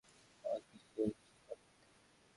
[0.45, 1.85] আবার কীসের স্বীকারোক্তি?